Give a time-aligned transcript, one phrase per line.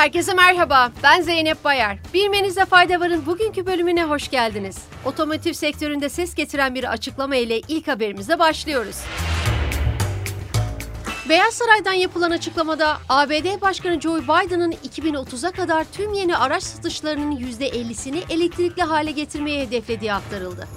[0.00, 1.98] Herkese merhaba, ben Zeynep Bayar.
[2.14, 4.78] Bilmenizde fayda varın bugünkü bölümüne hoş geldiniz.
[5.04, 8.96] Otomotiv sektöründe ses getiren bir açıklama ile ilk haberimize başlıyoruz.
[11.28, 18.32] Beyaz Saray'dan yapılan açıklamada ABD Başkanı Joe Biden'ın 2030'a kadar tüm yeni araç satışlarının %50'sini
[18.32, 20.68] elektrikli hale getirmeye hedeflediği aktarıldı.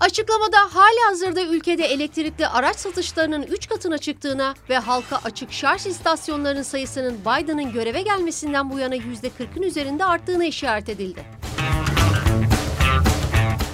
[0.00, 6.62] Açıklamada hali hazırda ülkede elektrikli araç satışlarının 3 katına çıktığına ve halka açık şarj istasyonlarının
[6.62, 11.24] sayısının Biden'ın göreve gelmesinden bu yana %40'ın üzerinde arttığına işaret edildi.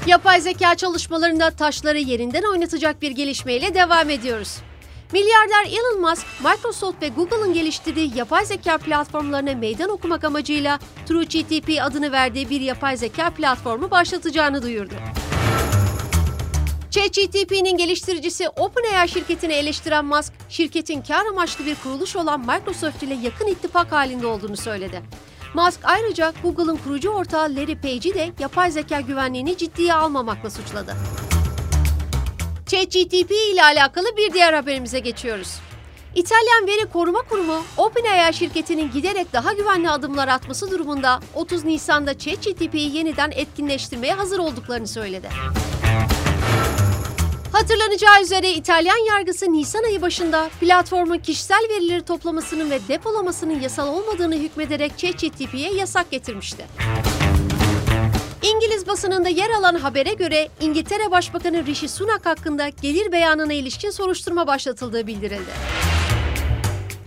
[0.07, 4.57] Yapay zeka çalışmalarında taşları yerinden oynatacak bir gelişmeyle devam ediyoruz.
[5.13, 12.13] Milyarder Elon Musk, Microsoft ve Google'ın geliştirdiği yapay zeka platformlarına meydan okumak amacıyla TrueGTP adını
[12.13, 14.95] verdiği bir yapay zeka platformu başlatacağını duyurdu.
[16.97, 23.47] ChatGPT'nin geliştiricisi OpenAI şirketini eleştiren Musk, şirketin kar amaçlı bir kuruluş olan Microsoft ile yakın
[23.47, 25.03] ittifak halinde olduğunu söyledi.
[25.55, 30.97] Musk ayrıca Google'ın kurucu ortağı Larry Page'i de yapay zeka güvenliğini ciddiye almamakla suçladı.
[32.67, 35.55] ChatGPT ile alakalı bir diğer haberimize geçiyoruz.
[36.15, 42.97] İtalyan Veri Koruma Kurumu, OpenAI şirketinin giderek daha güvenli adımlar atması durumunda 30 Nisan'da ChatGPT'yi
[42.97, 45.29] yeniden etkinleştirmeye hazır olduklarını söyledi.
[47.57, 54.35] Hatırlanacağı üzere İtalyan yargısı Nisan ayı başında platformun kişisel verileri toplamasının ve depolamasının yasal olmadığını
[54.35, 56.67] hükmederek ChatGPT'ye yasak getirmişti.
[58.43, 64.47] İngiliz basınında yer alan habere göre İngiltere Başbakanı Rishi Sunak hakkında gelir beyanına ilişkin soruşturma
[64.47, 65.51] başlatıldığı bildirildi.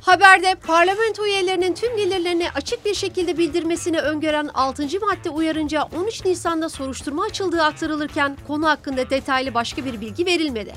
[0.09, 4.83] Haberde parlamento üyelerinin tüm gelirlerini açık bir şekilde bildirmesini öngören 6.
[4.83, 10.73] madde uyarınca 13 Nisan'da soruşturma açıldığı aktarılırken konu hakkında detaylı başka bir bilgi verilmedi.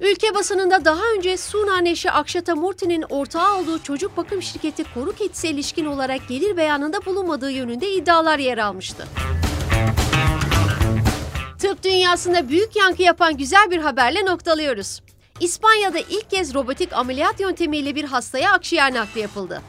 [0.00, 5.48] Ülke basınında daha önce Sunan eşi Akşata Murti'nin ortağı olduğu çocuk bakım şirketi Koruk Etis'e
[5.48, 9.06] ilişkin olarak gelir beyanında bulunmadığı yönünde iddialar yer almıştı.
[11.58, 15.00] Tıp dünyasında büyük yankı yapan güzel bir haberle noktalıyoruz.
[15.40, 19.62] İspanya'da ilk kez robotik ameliyat yöntemiyle bir hastaya akciğer nakli yapıldı.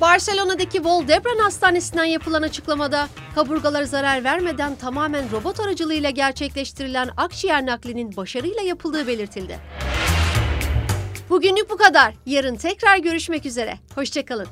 [0.00, 8.62] Barcelona'daki Valdebran Hastanesi'nden yapılan açıklamada kaburgalara zarar vermeden tamamen robot aracılığıyla gerçekleştirilen akciğer naklinin başarıyla
[8.62, 9.58] yapıldığı belirtildi.
[11.30, 12.14] Bugünlük bu kadar.
[12.26, 13.78] Yarın tekrar görüşmek üzere.
[13.94, 14.46] Hoşçakalın.